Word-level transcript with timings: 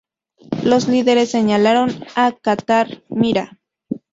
Los 0.63 0.87
líderes 0.87 1.29
señalaron 1.29 1.91
a 2.15 2.31
Catar: 2.31 3.03
¡mira! 3.07 3.59